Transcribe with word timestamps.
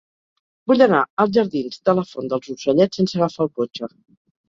Vull 0.71 0.81
anar 0.85 1.01
als 1.25 1.35
jardins 1.37 1.79
de 1.91 1.97
la 2.01 2.07
Font 2.15 2.35
dels 2.35 2.53
Ocellets 2.57 3.01
sense 3.03 3.23
agafar 3.25 3.51
el 3.51 3.57
cotxe. 3.63 3.97